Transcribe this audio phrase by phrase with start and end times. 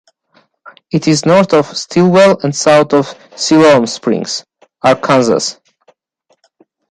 [0.89, 4.43] It is north of Stilwell and south of Siloam Springs,
[4.81, 5.59] Arkansas.